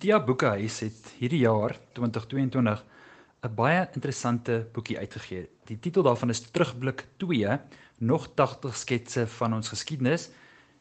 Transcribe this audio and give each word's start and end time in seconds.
Protea 0.00 0.24
Boekehuis 0.24 0.78
het 0.80 1.08
hierdie 1.18 1.42
jaar 1.42 1.74
2022 1.92 2.84
'n 3.44 3.54
baie 3.54 3.82
interessante 3.92 4.54
boekie 4.72 4.96
uitgegee. 4.98 5.48
Die 5.68 5.78
titel 5.78 6.02
daarvan 6.02 6.30
is 6.30 6.40
Terugblik 6.40 7.04
2: 7.16 7.58
Nog 7.98 8.28
80 8.34 8.76
sketse 8.76 9.26
van 9.26 9.54
ons 9.54 9.68
geskiedenis, 9.68 10.30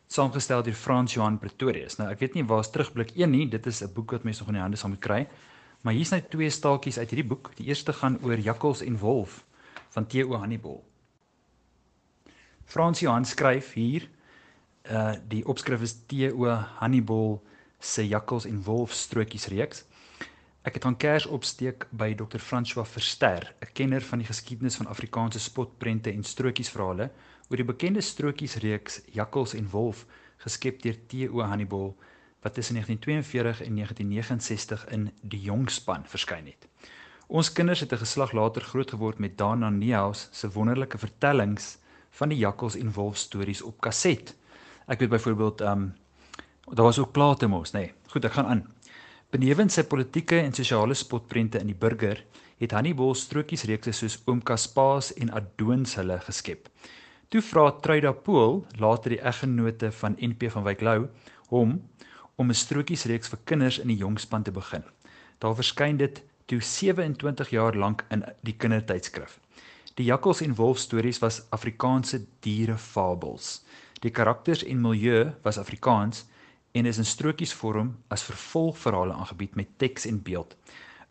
saamgestel 0.08 0.64
deur 0.64 0.74
Frans 0.74 1.14
Johan 1.14 1.38
Pretorius. 1.38 1.98
Nou 1.98 2.10
ek 2.10 2.20
weet 2.20 2.34
nie 2.34 2.46
waar 2.46 2.60
is 2.60 2.70
Terugblik 2.70 3.12
1 3.16 3.30
nie, 3.30 3.50
dit 3.50 3.66
is 3.66 3.84
'n 3.84 3.94
boek 3.94 4.12
wat 4.12 4.24
mense 4.24 4.40
nog 4.40 4.48
in 4.48 4.54
die 4.54 4.62
hande 4.62 4.78
sal 4.78 4.90
moet 4.90 5.00
kry. 5.00 5.28
Maar 5.82 5.94
hier's 5.94 6.12
net 6.12 6.30
twee 6.30 6.50
staaltjies 6.50 6.98
uit 6.98 7.10
hierdie 7.10 7.30
boek. 7.30 7.52
Die 7.56 7.68
eerste 7.68 7.94
gaan 7.94 8.20
oor 8.24 8.40
Jakkals 8.40 8.82
en 8.82 8.98
Wolf 8.98 9.46
van 9.90 10.08
Theo 10.08 10.38
Hannibal. 10.38 10.84
Frans 12.66 13.00
Johan 13.00 13.26
skryf 13.26 13.74
hier 13.74 14.08
uh 14.90 15.14
die 15.28 15.46
opskrif 15.46 15.82
is 15.82 16.06
Theo 16.06 16.48
Hannibal 16.80 17.44
se 17.80 18.08
Jakkals 18.08 18.46
en 18.46 18.64
Wolf 18.64 18.92
strokies 18.94 19.48
reeks. 19.48 19.86
Ek 20.68 20.76
het 20.76 20.86
aan 20.86 20.98
kers 20.98 21.26
opsteek 21.26 21.88
by 21.96 22.12
Dr. 22.16 22.38
François 22.38 22.88
Verster, 22.88 23.54
'n 23.62 23.74
kenner 23.74 24.02
van 24.02 24.20
die 24.20 24.28
geskiedenis 24.28 24.76
van 24.76 24.88
Afrikaanse 24.88 25.40
spotprente 25.40 26.12
en 26.12 26.24
strokiesverhale 26.24 27.12
oor 27.50 27.58
die 27.58 27.66
bekende 27.66 28.02
strokiesreeks 28.02 29.02
Jakkals 29.12 29.54
en 29.54 29.70
Wolf 29.70 30.06
geskep 30.38 30.82
deur 30.82 30.98
T.O. 31.08 31.42
Hannibal 31.42 31.96
wat 32.42 32.54
tussen 32.54 32.76
1942 32.76 33.62
en 33.68 33.76
1969 33.76 34.88
in 34.88 35.12
Die 35.22 35.42
Jongspan 35.42 36.06
verskyn 36.06 36.46
het. 36.46 36.68
Ons 37.28 37.52
kinders 37.52 37.80
het 37.80 37.92
'n 37.94 38.04
geslag 38.04 38.32
later 38.32 38.62
groot 38.62 38.90
geword 38.90 39.20
met 39.20 39.38
Dana 39.38 39.70
Nehaus 39.70 40.28
se 40.32 40.52
wonderlike 40.52 40.98
vertellings 40.98 41.78
van 42.10 42.30
die 42.30 42.38
Jakkals 42.38 42.76
en 42.76 42.94
Wolf 42.94 43.18
stories 43.18 43.62
op 43.62 43.82
kaset. 43.82 44.36
Ek 44.88 45.00
weet 45.00 45.10
byvoorbeeld 45.10 45.62
um, 45.62 45.94
daar 46.66 46.86
was 46.86 47.00
ook 47.00 47.12
plate 47.12 47.48
mos, 47.48 47.72
nê. 47.74 47.80
Nee. 47.80 47.94
Goed, 48.10 48.26
ek 48.26 48.32
gaan 48.32 48.46
aan. 48.46 48.64
Benewens 49.30 49.76
sy 49.78 49.84
politieke 49.86 50.40
en 50.42 50.54
sosiale 50.54 50.94
spotprente 50.94 51.60
in 51.60 51.70
die 51.70 51.78
burger, 51.78 52.24
het 52.60 52.72
Hannibal 52.72 53.14
strokiesreekse 53.16 53.92
soos 53.94 54.18
Oom 54.26 54.42
Kaspaas 54.44 55.14
en 55.14 55.30
Adoons 55.32 55.96
hulle 55.96 56.18
geskep. 56.26 56.68
Toe 57.30 57.42
vra 57.46 57.70
Truida 57.84 58.12
Pool, 58.12 58.64
later 58.82 59.14
die 59.14 59.22
eggenote 59.22 59.92
van 60.00 60.18
NP 60.18 60.50
van 60.50 60.66
Wyk 60.66 60.82
Lou, 60.82 61.08
hom 61.54 61.78
om 62.36 62.50
'n 62.50 62.56
strokiesreeks 62.56 63.30
vir 63.30 63.40
kinders 63.46 63.80
in 63.80 63.88
die 63.88 64.02
jongspan 64.02 64.44
te 64.44 64.52
begin. 64.52 64.84
Daar 65.40 65.56
verskyn 65.56 65.98
dit 65.98 66.24
toe 66.46 66.62
27 66.62 67.50
jaar 67.50 67.76
lank 67.76 68.06
in 68.10 68.24
die 68.42 68.56
kindertydskrif. 68.58 69.40
Die 69.94 70.06
jakkals 70.06 70.42
en 70.42 70.56
wolf 70.56 70.78
stories 70.78 71.20
was 71.20 71.42
Afrikaanse 71.50 72.26
dierefabels. 72.40 73.64
Die 74.02 74.12
karakters 74.12 74.64
en 74.64 74.82
milieu 74.82 75.34
was 75.44 75.58
Afrikaans 75.58 76.26
en 76.72 76.86
is 76.86 76.98
in 76.98 77.06
strokiesvorm 77.06 77.98
as 78.08 78.24
vervolgverhale 78.24 79.14
aangebied 79.14 79.56
met 79.56 79.78
teks 79.78 80.06
en 80.06 80.22
beeld. 80.22 80.56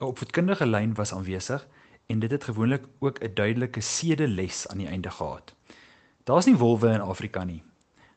'n 0.00 0.04
Opvoedkundige 0.04 0.66
lyn 0.66 0.94
was 0.94 1.12
aanwesig 1.12 1.66
en 2.06 2.18
dit 2.18 2.30
het 2.30 2.44
gewoonlik 2.44 2.84
ook 2.98 3.18
'n 3.18 3.34
duidelike 3.34 3.80
sedeles 3.80 4.68
aan 4.68 4.78
die 4.78 4.86
einde 4.86 5.10
gehad. 5.10 5.54
Daar's 6.24 6.46
nie 6.46 6.56
wolwe 6.56 6.92
in 6.92 7.00
Afrika 7.00 7.44
nie. 7.44 7.62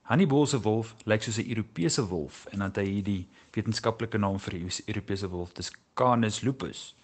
Hannibal 0.02 0.46
se 0.46 0.62
wolf 0.62 0.96
lyk 1.04 1.24
soos 1.24 1.38
'n 1.38 1.50
Europese 1.50 2.08
wolf 2.08 2.46
en 2.46 2.58
dan 2.60 2.68
het 2.68 2.76
hy 2.76 2.86
hierdie 2.86 3.28
wetenskaplike 3.52 4.18
naam 4.18 4.40
vir 4.40 4.54
die 4.54 4.84
Europese 4.86 5.30
wolf, 5.30 5.54
dis 5.54 5.72
Canis 5.94 6.42
lupus. 6.42 6.96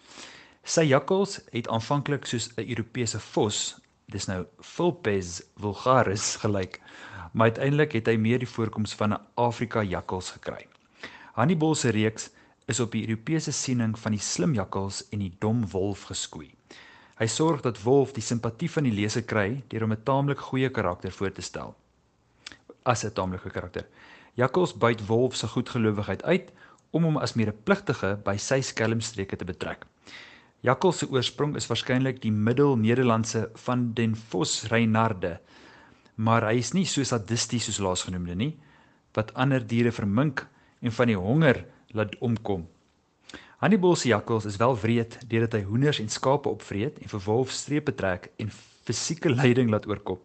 Sy 0.64 0.82
jakkals 0.82 1.40
het 1.52 1.68
aanvanklik 1.68 2.26
soos 2.26 2.50
'n 2.58 2.70
Europese 2.70 3.20
vos, 3.20 3.80
dis 4.06 4.28
nou 4.28 4.46
Vulpes 4.60 5.42
vulgaris 5.56 6.36
gelyk 6.36 6.82
maar 7.34 7.52
uiteindelik 7.52 7.92
het 7.92 8.08
hy 8.08 8.16
meer 8.16 8.40
die 8.40 8.50
voorkoms 8.50 8.94
van 8.96 9.14
'n 9.14 9.22
Afrika 9.36 9.84
jakkals 9.84 10.32
gekry. 10.32 10.68
Hannibal 11.34 11.76
se 11.76 11.90
reeks 11.90 12.30
is 12.66 12.80
op 12.80 12.92
die 12.92 13.08
Europese 13.08 13.52
siening 13.52 14.00
van 14.00 14.12
die 14.12 14.22
slim 14.22 14.54
jakkals 14.54 15.10
en 15.10 15.20
die 15.20 15.34
dom 15.40 15.70
wolf 15.70 16.04
geskoei. 16.04 16.54
Hy 17.18 17.26
sorg 17.26 17.62
dat 17.62 17.82
wolf 17.82 18.12
die 18.14 18.24
simpatie 18.24 18.70
van 18.72 18.84
die 18.84 18.94
leser 18.94 19.24
kry 19.24 19.64
deur 19.68 19.82
hom 19.82 19.92
'n 19.92 20.04
taamlik 20.04 20.40
goeie 20.40 20.70
karakter 20.70 21.12
voor 21.12 21.32
te 21.32 21.42
stel. 21.42 21.76
As 22.84 23.04
'n 23.04 23.14
taamlike 23.14 23.50
karakter. 23.50 23.86
Jakkals 24.34 24.78
buit 24.78 25.08
wolf 25.08 25.36
se 25.36 25.48
goedgelowigheid 25.48 26.24
uit 26.24 26.52
om 26.92 27.04
hom 27.04 27.18
as 27.18 27.34
medepligtige 27.34 28.20
by 28.24 28.38
sy 28.38 28.62
skelmstreke 28.62 29.36
te 29.36 29.46
betrek. 29.46 29.86
Jakkals 30.62 30.98
se 30.98 31.10
oorsprong 31.10 31.56
is 31.56 31.68
waarskynlik 31.68 32.22
die 32.22 32.32
Middel-Nederlandse 32.32 33.50
van 33.66 33.94
den 33.94 34.16
Vos 34.16 34.64
Reinarde 34.72 35.40
maar 36.18 36.48
hy 36.50 36.58
is 36.58 36.74
nie 36.74 36.86
so 36.90 37.06
sadisties 37.06 37.68
soos 37.70 37.82
laasgenoemde 37.84 38.36
nie 38.36 38.54
wat 39.18 39.34
ander 39.34 39.62
diere 39.62 39.92
vermink 39.94 40.44
en 40.82 40.94
van 40.94 41.10
die 41.10 41.18
honger 41.18 41.64
laat 41.98 42.16
omkom. 42.22 42.68
Hannibal 43.58 43.96
se 43.98 44.12
jakkals 44.12 44.46
is 44.46 44.60
wel 44.62 44.76
wreed 44.78 45.18
deurdat 45.30 45.56
hy 45.58 45.64
hoenders 45.66 46.00
en 46.02 46.10
skape 46.14 46.50
opvreet 46.50 47.00
en 47.02 47.10
vir 47.10 47.24
wolf 47.26 47.54
strepe 47.54 47.94
trek 47.98 48.30
en 48.38 48.52
fisieke 48.86 49.32
lyding 49.34 49.72
laat 49.74 49.88
oorkom. 49.90 50.20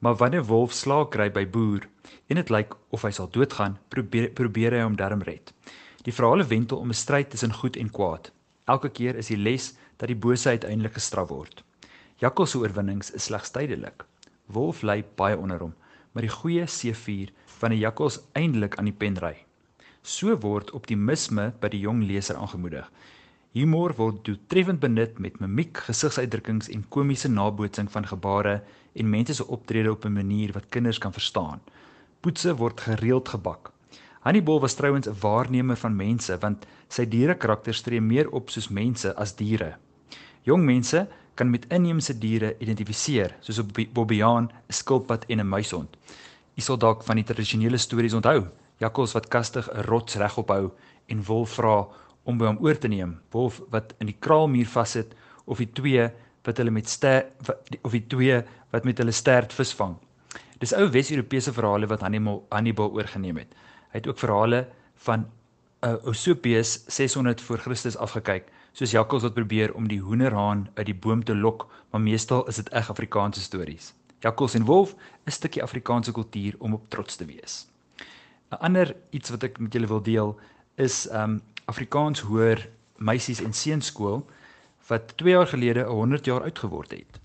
Maar 0.00 0.16
wanneer 0.20 0.46
wolf 0.48 0.72
slaag 0.72 1.10
kry 1.12 1.28
by 1.32 1.44
boer 1.46 1.84
en 2.32 2.40
dit 2.40 2.50
lyk 2.50 2.72
of 2.90 3.04
hy 3.04 3.12
sal 3.12 3.28
doodgaan, 3.28 3.76
probeer 3.92 4.30
probeer 4.36 4.78
hy 4.78 4.86
hom 4.86 4.96
darm 4.96 5.20
red. 5.28 5.52
Die 6.06 6.14
verhale 6.16 6.48
wentel 6.48 6.80
om 6.80 6.88
'n 6.88 7.02
stryd 7.02 7.30
tussen 7.30 7.52
goed 7.52 7.76
en 7.76 7.90
kwaad. 7.90 8.32
Elke 8.64 8.88
keer 8.88 9.16
is 9.16 9.28
die 9.28 9.36
les 9.36 9.74
dat 9.96 10.08
die 10.08 10.16
bose 10.16 10.48
uiteindelik 10.48 10.94
gestraf 10.94 11.28
word. 11.28 11.64
Jakkals 12.16 12.50
se 12.50 12.58
oorwinnings 12.58 13.10
is 13.10 13.24
slegs 13.24 13.50
tydelik. 13.50 14.04
Wolf 14.52 14.82
lê 14.82 15.02
baie 15.16 15.36
onder 15.36 15.58
hom, 15.58 15.74
maar 16.12 16.22
die 16.22 16.32
goeie 16.32 16.66
seefuur 16.66 17.32
van 17.60 17.70
die 17.70 17.80
jakkals 17.80 18.20
eindelik 18.32 18.76
aan 18.78 18.90
die 18.90 18.96
pen 18.96 19.16
ry. 19.22 19.34
So 20.02 20.34
word 20.42 20.72
optimisme 20.74 21.52
by 21.60 21.68
die 21.72 21.82
jong 21.84 22.02
leser 22.08 22.36
aangemoedig. 22.36 22.88
Humor 23.52 23.92
word 23.98 24.22
doeltreffend 24.24 24.80
benut 24.80 25.18
met 25.20 25.38
mimiek, 25.40 25.76
gesigsuitdrukkings 25.86 26.70
en 26.72 26.86
komiese 26.88 27.28
nabootsing 27.28 27.90
van 27.92 28.06
gebare 28.08 28.62
en 28.96 29.10
mense 29.12 29.36
se 29.36 29.46
optrede 29.46 29.92
op 29.92 30.04
'n 30.04 30.12
manier 30.12 30.52
wat 30.52 30.68
kinders 30.68 30.98
kan 30.98 31.12
verstaan. 31.12 31.60
Poetse 32.20 32.56
word 32.56 32.80
gereeld 32.80 33.28
gebak. 33.28 33.72
Hannibal 34.20 34.60
was 34.60 34.74
trouens 34.74 35.06
'n 35.06 35.20
waarnemer 35.20 35.76
van 35.76 35.96
mense 35.96 36.38
want 36.38 36.66
sy 36.88 37.04
diere 37.08 37.34
karakters 37.34 37.80
tree 37.82 38.00
meer 38.00 38.30
op 38.30 38.50
soos 38.50 38.68
mense 38.68 39.14
as 39.16 39.36
diere. 39.36 39.76
Jong 40.42 40.64
mense 40.64 41.08
kan 41.34 41.50
met 41.50 41.66
inheemse 41.72 42.18
diere 42.18 42.54
identifiseer, 42.58 43.36
soos 43.40 43.58
'n 43.58 43.88
bobbejaan, 43.92 44.44
'n 44.68 44.72
skilpad 44.72 45.24
en 45.28 45.40
'n 45.40 45.48
muishond. 45.48 45.96
U 46.56 46.60
sal 46.60 46.76
dalk 46.78 47.02
van 47.02 47.16
die 47.16 47.24
tradisionele 47.24 47.76
stories 47.76 48.14
onthou, 48.14 48.46
jakkals 48.78 49.12
wat 49.12 49.28
kastig 49.28 49.68
'n 49.68 49.84
rots 49.88 50.14
regop 50.14 50.48
hou 50.48 50.70
en 51.06 51.24
wolf 51.24 51.50
vra 51.50 51.86
om 52.24 52.38
by 52.38 52.46
hom 52.46 52.58
oor 52.60 52.78
te 52.78 52.88
neem, 52.88 53.20
wolf 53.30 53.60
wat 53.70 53.94
in 53.98 54.06
die 54.06 54.16
kraalmuur 54.18 54.66
vassit 54.66 55.14
of 55.44 55.58
die 55.58 55.72
twee 55.72 56.10
wat 56.44 56.58
hulle 56.58 56.70
met 56.70 56.88
ster 56.88 57.26
of 57.82 57.92
die 57.92 58.06
twee 58.06 58.42
wat 58.70 58.84
met 58.84 58.98
hulle 58.98 59.12
stert 59.12 59.52
visvang. 59.52 59.96
Dis 60.58 60.72
ou 60.72 60.88
Wes-Europese 60.90 61.52
verhale 61.52 61.86
wat 61.86 62.00
Hannibal 62.00 62.46
Hannibal 62.50 62.92
oorgeneem 62.92 63.36
het. 63.36 63.54
Hy 63.92 64.00
het 64.00 64.06
ook 64.06 64.18
verhale 64.18 64.66
van 65.06 65.26
'n 65.82 65.88
uh, 65.88 65.96
Eusebius 66.04 66.84
600 66.86 67.40
voor 67.40 67.58
Christus 67.58 67.96
afgekyk 67.96 68.44
soos 68.72 68.90
jakkals 68.90 69.22
wat 69.22 69.34
probeer 69.34 69.74
om 69.74 69.88
die 69.88 70.00
hoenderhaan 70.00 70.68
uit 70.74 70.86
die 70.86 70.94
boom 70.94 71.24
te 71.24 71.34
lok, 71.34 71.66
maar 71.90 72.00
meestal 72.00 72.46
is 72.48 72.56
dit 72.56 72.68
eg 72.72 72.90
Afrikaanse 72.90 73.40
stories. 73.40 73.92
Jakkals 74.22 74.54
en 74.54 74.64
wolf 74.64 74.94
is 75.26 75.34
'n 75.34 75.38
stukkie 75.38 75.62
Afrikaanse 75.62 76.12
kultuur 76.12 76.54
om 76.58 76.74
op 76.74 76.88
trots 76.88 77.16
te 77.16 77.24
wees. 77.24 77.66
'n 78.50 78.60
Ander 78.60 78.96
iets 79.10 79.30
wat 79.30 79.42
ek 79.42 79.58
met 79.58 79.72
julle 79.72 79.86
wil 79.86 80.02
deel 80.02 80.40
is 80.74 81.08
um 81.12 81.40
Afrikaans 81.64 82.20
hoor 82.20 82.68
meisies 82.96 83.40
en 83.40 83.52
seuns 83.52 83.86
skool 83.86 84.26
wat 84.88 85.16
2 85.16 85.32
jaar 85.32 85.46
gelede 85.46 85.84
100 85.84 86.24
jaar 86.24 86.42
oud 86.42 86.58
geword 86.58 86.90
het. 86.90 87.20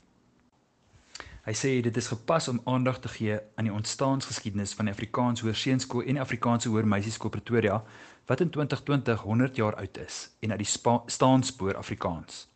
Hy 1.48 1.54
sê 1.56 1.70
dit 1.82 1.98
is 1.98 2.08
gepas 2.08 2.48
om 2.48 2.62
aandag 2.66 3.00
te 3.00 3.08
gee 3.08 3.40
aan 3.56 3.70
die 3.70 3.74
ontstaansgeskiedenis 3.74 4.74
van 4.74 4.86
die 4.86 4.94
Afrikaans 4.94 5.42
hoër 5.42 5.56
seunskool 5.56 6.04
en 6.04 6.18
Afrikaanse 6.20 6.70
hoër 6.70 6.88
meisieskool 6.88 7.32
Pretoria 7.32 7.84
wat 8.28 8.40
in 8.40 8.50
2020 8.50 9.22
100 9.22 9.56
jaar 9.56 9.76
oud 9.76 9.98
is 9.98 10.30
en 10.40 10.52
uit 10.52 10.60
die 10.60 10.92
staanspoor 11.06 11.76
Afrikaans. 11.76 12.48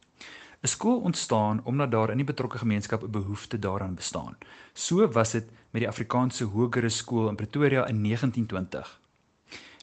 'n 0.62 0.68
Skool 0.68 1.00
ontstaan 1.00 1.62
omdat 1.64 1.92
daar 1.92 2.10
in 2.10 2.18
die 2.18 2.26
betrokke 2.26 2.58
gemeenskap 2.58 3.04
'n 3.04 3.12
behoefte 3.12 3.60
daaraan 3.60 3.96
bestaan. 3.96 4.38
So 4.74 5.08
was 5.08 5.32
dit 5.32 5.50
met 5.72 5.82
die 5.82 5.88
Afrikaanse 5.88 6.44
Hogere 6.44 6.90
Skool 6.90 7.30
in 7.30 7.36
Pretoria 7.36 7.88
in 7.88 8.02
1920. 8.02 9.00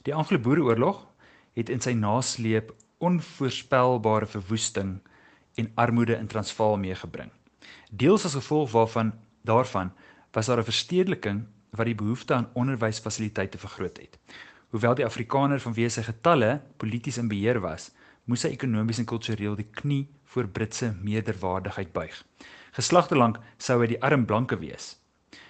Die 0.01 0.15
Anglo-Boereoorlog 0.15 1.07
het 1.53 1.69
in 1.69 1.81
sy 1.81 1.91
nasleep 1.91 2.73
onvoorspelbare 2.97 4.25
verwoesting 4.25 4.99
en 5.55 5.71
armoede 5.75 6.15
in 6.15 6.27
Transvaal 6.27 6.77
meegebring. 6.77 7.31
Deels 7.91 8.25
as 8.25 8.33
gevolg 8.33 8.71
waarvan 8.71 9.13
daarvan 9.41 9.91
was 10.31 10.45
daar 10.45 10.59
'n 10.59 10.63
verstedeliking 10.63 11.45
wat 11.69 11.85
die 11.85 11.95
behoefte 11.95 12.33
aan 12.33 12.49
onderwysfasiliteite 12.53 13.57
vergroot 13.57 13.97
het. 13.97 14.19
Hoewel 14.69 14.99
die 14.99 15.05
Afrikaner 15.05 15.57
vanweë 15.63 15.89
sy 15.89 16.03
getalle 16.05 16.49
polities 16.77 17.17
in 17.17 17.29
beheer 17.31 17.57
was, 17.63 17.87
moes 18.29 18.43
hy 18.45 18.51
ekonomies 18.53 18.99
en 19.01 19.07
kultureel 19.09 19.55
die 19.57 19.65
knie 19.79 20.03
voor 20.29 20.45
Britse 20.53 20.91
meerderwaardigheid 21.01 21.89
buig. 21.95 22.19
Geslagte 22.77 23.17
lank 23.17 23.39
sou 23.57 23.79
hy 23.81 23.87
die 23.95 24.01
arm 24.05 24.27
blanke 24.29 24.59
wees. 24.61 24.91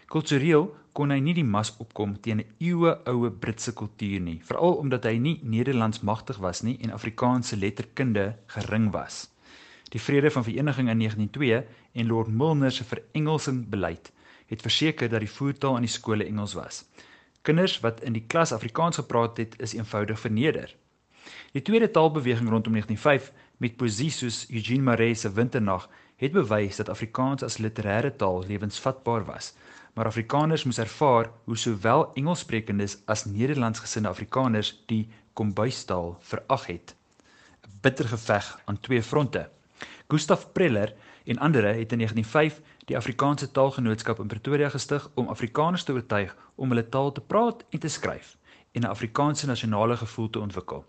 Kultureel 0.07 0.69
kon 0.95 1.11
hy 1.11 1.19
nie 1.19 1.35
die 1.35 1.43
mas 1.43 1.73
opkom 1.83 2.15
teen 2.23 2.39
'n 2.39 2.53
eeue-oue 2.63 3.31
Britse 3.43 3.73
kultuur 3.81 4.23
nie, 4.23 4.39
veral 4.39 4.79
omdat 4.79 5.03
hy 5.05 5.17
nie 5.19 5.35
Nederlands 5.43 5.99
magtig 6.01 6.39
was 6.39 6.63
nie 6.63 6.77
en 6.79 6.95
Afrikaanse 6.95 7.59
letterkunde 7.59 8.37
gering 8.55 8.87
was. 8.95 9.27
Die 9.91 9.99
Vrede 9.99 10.31
van 10.31 10.43
Vereniging 10.47 10.89
in 10.89 10.97
1902 10.97 11.65
en 11.93 12.07
Lord 12.07 12.31
Milner 12.31 12.71
se 12.71 12.83
verengelsing 12.83 13.67
beleid 13.69 14.11
het 14.49 14.61
verseker 14.61 15.09
dat 15.09 15.19
die 15.19 15.29
voertaal 15.29 15.75
in 15.75 15.85
die 15.85 15.91
skole 15.93 16.25
Engels 16.25 16.55
was. 16.57 16.85
Kinders 17.41 17.79
wat 17.79 18.01
in 18.03 18.13
die 18.13 18.25
klas 18.27 18.51
Afrikaans 18.51 18.95
gepraat 18.95 19.37
het, 19.37 19.55
is 19.59 19.73
eenvoudig 19.73 20.19
verneder. 20.19 20.75
Die 21.51 21.61
tweede 21.61 21.91
taalbeweging 21.91 22.49
rondom 22.49 22.71
1905 22.71 23.31
met 23.57 23.77
poesie 23.77 24.09
soos 24.11 24.45
Eugene 24.49 24.83
Marais 24.83 25.21
se 25.21 25.31
Winternag 25.31 25.89
het 26.19 26.31
bewys 26.31 26.75
dat 26.75 26.89
Afrikaans 26.89 27.43
as 27.43 27.57
literêre 27.57 28.11
taal 28.15 28.43
lewensvatbaar 28.47 29.25
was, 29.25 29.53
maar 29.93 30.05
Afrikaners 30.05 30.63
moes 30.63 30.77
ervaar 30.77 31.31
hoe 31.43 31.57
sowel 31.57 32.13
Engelssprekendes 32.13 32.97
as 33.05 33.25
Nederlandsgesinde 33.25 34.09
Afrikaners 34.09 34.73
die 34.85 35.07
kombuistaal 35.33 36.17
verag 36.19 36.65
het. 36.67 36.95
'n 37.63 37.79
Bitter 37.81 38.07
geveg 38.07 38.59
aan 38.65 38.79
twee 38.79 39.03
fronte. 39.03 39.49
Gustav 40.07 40.45
Preller 40.51 40.93
en 41.25 41.37
ander 41.37 41.63
het 41.63 41.91
in 41.91 41.97
1905 41.97 42.61
die 42.89 42.97
Afrikaanse 42.97 43.51
Taalgenootskap 43.53 44.19
in 44.19 44.27
Pretoria 44.27 44.69
gestig 44.73 45.03
om 45.13 45.27
Afrikaners 45.29 45.83
te 45.85 45.93
oortuig 45.93 46.31
om 46.55 46.71
hulle 46.73 46.87
taal 46.89 47.11
te 47.13 47.21
praat 47.21 47.61
en 47.69 47.81
te 47.83 47.91
skryf 47.95 48.31
en 48.73 48.81
'n 48.81 48.89
Afrikaanse 48.89 49.47
nasionale 49.47 49.97
gevoel 49.97 50.29
te 50.29 50.39
ontwikkel. 50.39 50.85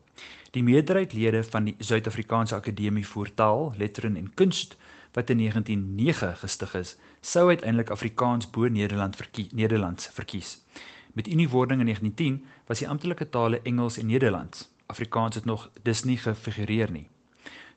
Die 0.51 0.63
meerderheid 0.63 1.13
lede 1.13 1.43
van 1.45 1.65
die 1.65 1.75
Suid-Afrikaanse 1.79 2.55
Akademie 2.55 3.07
vir 3.07 3.35
Taal, 3.35 3.75
Lettering 3.77 4.17
en 4.17 4.35
Kunst 4.35 4.77
wat 5.13 5.31
in 5.31 5.37
1909 5.37 6.37
gestig 6.37 6.75
is, 6.75 6.97
sou 7.21 7.49
uiteindelik 7.49 7.91
Afrikaans 7.91 8.51
bo 8.51 8.69
Nederland 8.69 9.17
verkie 9.17 9.49
Nederlands 9.53 10.09
verkies. 10.13 10.59
Met 11.13 11.29
uniewording 11.29 11.81
in 11.81 11.87
1910 11.87 12.47
was 12.67 12.79
die 12.79 12.89
amptelike 12.89 13.29
tale 13.29 13.61
Engels 13.63 13.99
en 13.99 14.07
Nederlands. 14.07 14.71
Afrikaans 14.87 15.35
het 15.35 15.45
nog 15.45 15.71
dus 15.83 16.05
nie 16.05 16.19
gefigureer 16.19 16.91
nie. 16.91 17.09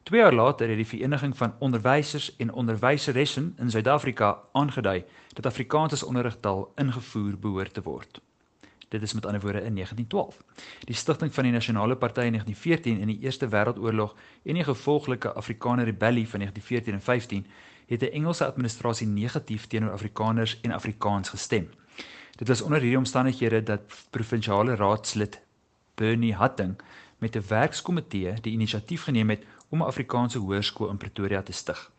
2 0.04 0.22
jaar 0.22 0.34
later 0.34 0.68
het 0.68 0.76
die 0.76 0.88
vereniging 0.88 1.38
van 1.38 1.56
onderwysers 1.60 2.36
en 2.36 2.54
onderwyseressen 2.54 3.56
in 3.58 3.72
Suid-Afrika 3.72 4.40
aangedui 4.52 5.04
dat 5.34 5.46
Afrikaans 5.46 5.94
as 5.94 6.04
onderrigtaal 6.04 6.72
ingevoer 6.76 7.40
behoort 7.40 7.74
te 7.74 7.82
word. 7.82 8.22
Dit 8.90 9.02
is 9.02 9.14
met 9.14 9.26
ander 9.26 9.42
woorde 9.42 9.64
in 9.64 9.76
1912. 9.76 10.44
Die 10.80 10.96
stigting 10.96 11.34
van 11.34 11.44
die 11.44 11.52
Nasionale 11.52 11.96
Party 11.96 12.20
in 12.20 12.32
1914 12.32 13.00
in 13.00 13.08
die 13.08 13.20
Eerste 13.20 13.48
Wêreldoorlog 13.48 14.16
en 14.44 14.54
die 14.54 14.64
gevolglike 14.64 15.34
Afrikaner 15.34 15.86
Rebellie 15.86 16.30
van 16.30 16.40
1914 16.40 16.94
en 16.94 17.02
15 17.02 17.48
het 17.88 18.02
'n 18.02 18.14
Engelse 18.14 18.46
administrasie 18.46 19.08
negatief 19.08 19.68
teenoor 19.68 19.92
Afrikaners 19.92 20.60
en 20.62 20.72
Afrikaans 20.72 21.30
gestem. 21.30 21.70
Dit 22.36 22.48
was 22.48 22.62
onder 22.62 22.80
hierdie 22.80 22.98
omstandighede 22.98 23.64
dat 23.64 23.82
provinsiale 24.10 24.76
raadslid 24.76 25.42
Bernie 25.96 26.34
Hatting 26.34 26.82
met 27.18 27.36
'n 27.36 27.48
werkskomitee 27.48 28.34
die 28.42 28.54
inisiatief 28.54 29.04
geneem 29.04 29.30
het 29.30 29.46
om 29.74 29.82
'n 29.82 29.90
Afrikaanse 29.90 30.38
hoërskool 30.38 30.90
in 30.90 30.98
Pretoria 30.98 31.42
te 31.42 31.52
stig. 31.52 31.92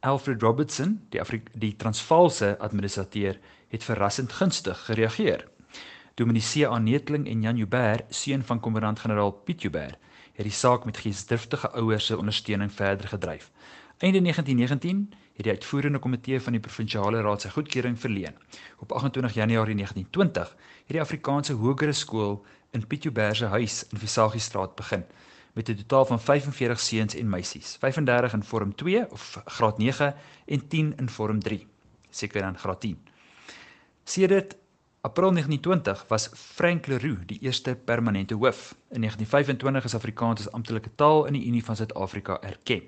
Alfred 0.00 0.42
Robertson, 0.42 1.06
die 1.08 1.20
Afri 1.20 1.42
die 1.52 1.76
Transvaalse 1.76 2.58
administrateur, 2.58 3.38
het 3.68 3.84
verrassend 3.84 4.32
gunstig 4.32 4.84
gereageer. 4.84 5.48
Dominee 6.14 6.42
C. 6.42 6.64
Aanetling 6.64 7.26
en 7.26 7.40
Jan 7.42 7.56
Joubert, 7.56 8.14
seun 8.14 8.44
van 8.44 8.60
kommandant-generaal 8.60 9.32
Piet 9.32 9.62
Joubert, 9.62 9.96
het 10.32 10.44
die 10.44 10.52
saak 10.52 10.84
met 10.84 10.96
geesdriftige 10.96 11.70
ouers 11.70 12.06
se 12.06 12.18
ondersteuning 12.18 12.72
verder 12.72 13.08
gedryf. 13.08 13.50
Einde 13.98 14.20
1919 14.20 15.12
het 15.34 15.44
die 15.44 15.52
uitvoerende 15.52 15.98
komitee 15.98 16.40
van 16.40 16.52
die 16.52 16.60
provinsiale 16.60 17.20
raad 17.20 17.40
sy 17.40 17.48
goedkeuring 17.48 18.00
verleen. 18.00 18.36
Op 18.78 18.92
28 18.92 19.34
Januarie 19.34 19.74
1920 19.74 20.56
het 20.86 20.96
die 20.98 21.00
Afrikaanse 21.00 21.52
Hoërskool 21.52 21.92
skool 21.92 22.44
in 22.70 22.86
Piet 22.86 23.02
Joubert 23.02 23.36
se 23.36 23.46
huis 23.46 23.84
in 23.88 23.98
Visagie-straat 23.98 24.74
begin 24.74 25.04
met 25.54 25.68
'n 25.68 25.74
totaal 25.74 26.06
van 26.06 26.20
45 26.20 26.80
seuns 26.80 27.14
en 27.14 27.28
meisies, 27.28 27.76
35 27.80 28.32
in 28.32 28.42
vorm 28.42 28.74
2 28.74 29.10
of 29.10 29.42
graad 29.44 29.78
9 29.78 30.14
en 30.46 30.68
10 30.68 30.92
in 30.96 31.08
vorm 31.08 31.40
3, 31.40 31.66
seker 32.10 32.40
dan 32.40 32.58
graad 32.58 32.80
10. 32.80 32.98
Sedert 34.04 34.56
April 35.00 35.30
1920 35.30 36.04
was 36.08 36.30
Frank 36.32 36.86
Leroux 36.86 37.26
die 37.26 37.38
eerste 37.40 37.74
permanente 37.74 38.34
hoof. 38.34 38.74
In 38.90 39.00
1925 39.00 39.84
is 39.84 39.94
Afrikaans 39.94 40.40
as 40.40 40.52
amptelike 40.52 40.90
taal 40.94 41.26
in 41.26 41.32
die 41.32 41.46
Unie 41.46 41.64
van 41.64 41.76
Suid-Afrika 41.76 42.38
erken. 42.40 42.82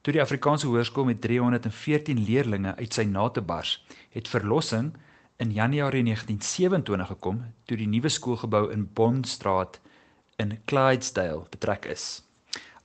Toe 0.00 0.12
die 0.12 0.20
Afrikaanse 0.20 0.66
hoërskool 0.66 1.04
met 1.04 1.20
314 1.20 2.20
leerdlinge 2.24 2.74
uit 2.76 2.92
sy 2.94 3.06
na 3.08 3.28
te 3.28 3.40
bars, 3.40 3.84
het 4.10 4.28
verlossing 4.28 4.92
in 5.36 5.52
Januarie 5.52 6.02
1927 6.04 7.06
gekom 7.06 7.40
toe 7.64 7.76
die 7.80 7.88
nuwe 7.88 8.12
skoolgebou 8.12 8.68
in 8.72 8.84
Bondstraat 8.92 9.80
in 10.38 10.58
Clydesdale 10.70 11.46
betrek 11.50 11.84
is. 11.90 12.22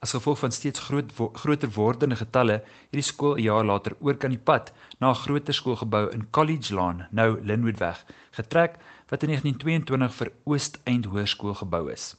As 0.04 0.12
gevolg 0.12 0.40
van 0.42 0.52
steeds 0.52 0.82
groot 0.84 1.12
wo 1.16 1.30
groter 1.34 1.70
wordende 1.72 2.16
getalle, 2.20 2.58
het 2.90 2.98
die 2.98 3.06
skool 3.06 3.36
'n 3.38 3.46
jaar 3.46 3.66
later 3.66 3.96
oor 4.00 4.18
kan 4.18 4.34
die 4.34 4.46
pad 4.50 4.72
na 5.00 5.10
'n 5.10 5.22
groter 5.26 5.54
skoolgebou 5.54 6.10
in 6.12 6.30
College 6.30 6.74
Lane, 6.74 7.08
nou 7.12 7.40
Linwoodweg, 7.42 8.06
getrek 8.32 8.76
wat 9.10 9.24
in 9.24 9.30
1922 9.30 10.14
vir 10.16 10.32
Oost-Eind 10.44 11.06
Hoërskool 11.06 11.54
gebou 11.54 11.92
is. 11.92 12.16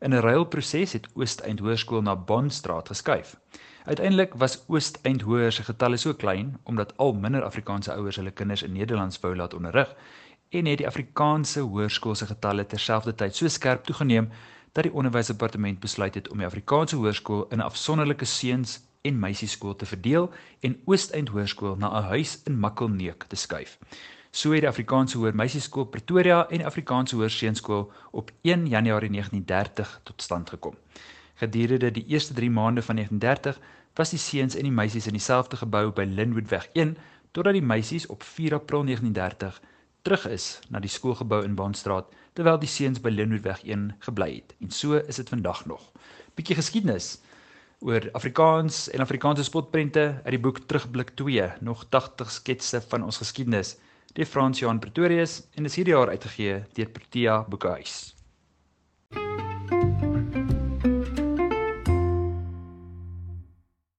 In 0.00 0.14
'n 0.14 0.20
ruilproses 0.20 0.92
het 0.92 1.08
Oost-Eind 1.14 1.60
Hoërskool 1.60 2.02
na 2.02 2.16
Bondstraat 2.16 2.88
geskuif. 2.88 3.36
Uiteindelik 3.84 4.34
was 4.34 4.64
Oost-Eind 4.66 5.22
Hoër 5.22 5.52
se 5.52 5.62
getalle 5.62 5.96
so 5.96 6.14
klein 6.14 6.58
omdat 6.64 6.96
al 6.96 7.12
minder 7.12 7.42
Afrikaanse 7.42 7.92
ouers 7.92 8.16
hulle 8.16 8.30
kinders 8.30 8.62
in 8.62 8.72
Nederlands 8.72 9.20
wou 9.20 9.36
laat 9.36 9.54
onderrig 9.54 9.94
en 10.48 10.66
het 10.66 10.78
die 10.78 10.86
Afrikaanse 10.86 11.60
hoërskool 11.60 12.14
se 12.14 12.26
getalle 12.26 12.64
terselfdertyd 12.66 13.36
so 13.36 13.48
skerp 13.48 13.84
toegeneem 13.84 14.30
dat 14.72 14.84
die 14.84 14.92
onderwysdepartement 14.92 15.80
besluit 15.80 16.14
het 16.14 16.28
om 16.28 16.38
die 16.38 16.46
Afrikaanse 16.46 16.96
hoërskool 16.96 17.46
in 17.48 17.58
'n 17.58 17.68
afsonderlike 17.70 18.24
seuns 18.24 18.80
en 19.02 19.18
meisieskool 19.18 19.76
te 19.76 19.86
verdeel 19.86 20.30
en 20.60 20.80
Oost-Eind 20.84 21.28
Hoërskool 21.28 21.76
na 21.76 21.88
'n 21.98 22.02
huis 22.02 22.40
in 22.44 22.58
Makkelneuk 22.58 23.24
te 23.28 23.36
skuif. 23.36 23.78
So 24.30 24.50
het 24.52 24.60
die 24.60 24.68
Afrikaanse 24.68 25.18
Hoër 25.18 25.34
Meisieskool 25.34 25.84
Pretoria 25.84 26.48
en 26.48 26.56
die 26.56 26.66
Afrikaanse 26.66 27.16
Hoër 27.16 27.30
Seunskool 27.30 27.92
op 28.10 28.30
1 28.42 28.66
Januarie 28.66 29.10
1930 29.10 30.00
tot 30.02 30.22
stand 30.22 30.50
gekom. 30.50 30.74
Gedurende 31.34 31.90
die 31.90 32.04
eerste 32.06 32.34
3 32.34 32.50
maande 32.50 32.82
van 32.82 32.94
1930 32.94 33.60
was 33.94 34.10
die 34.10 34.18
seuns 34.18 34.54
en 34.54 34.62
die 34.62 34.72
meisies 34.72 35.06
in 35.06 35.12
dieselfde 35.12 35.56
gebou 35.56 35.90
by 35.90 36.04
Linwoodweg 36.04 36.68
1 36.72 36.96
totdat 37.30 37.52
die 37.52 37.62
meisies 37.62 38.06
op 38.06 38.22
4 38.22 38.54
April 38.54 38.84
1930 38.84 39.60
terug 40.08 40.24
is 40.32 40.44
na 40.72 40.80
die 40.80 40.88
skoolgebou 40.88 41.42
in 41.44 41.56
Baanstraat 41.58 42.08
terwyl 42.38 42.56
die 42.62 42.70
seuns 42.70 43.00
by 43.04 43.10
Linwoodweg 43.12 43.60
1 43.66 43.90
gebly 44.06 44.30
het. 44.38 44.54
En 44.64 44.72
so 44.72 44.96
is 44.96 45.20
dit 45.20 45.28
vandag 45.28 45.66
nog. 45.68 45.82
Bietjie 46.38 46.56
geskiedenis 46.56 47.18
oor 47.84 48.08
Afrikaans 48.16 48.86
en 48.94 49.04
Afrikaanse 49.04 49.44
spotprente 49.44 50.06
uit 50.24 50.32
die 50.32 50.40
boek 50.40 50.64
Terugblik 50.64 51.12
2, 51.20 51.52
nog 51.60 51.84
80 51.92 52.32
sketse 52.40 52.80
van 52.88 53.04
ons 53.04 53.20
geskiedenis 53.20 53.76
deur 54.16 54.26
Frans 54.26 54.64
Johan 54.64 54.80
Pretorius 54.80 55.42
en 55.60 55.68
is 55.68 55.76
hierdie 55.76 55.92
jaar 55.92 56.08
uitgegee 56.08 56.62
deur 56.78 56.94
Protea 56.94 57.42
Boekhuis. 57.44 58.17